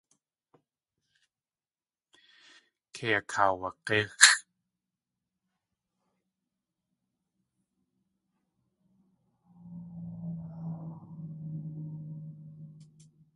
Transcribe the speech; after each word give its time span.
Kei 2.93 3.13
akaawag̲íxʼ. 3.19 4.27